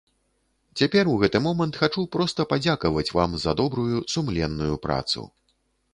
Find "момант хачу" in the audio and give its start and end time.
1.47-2.05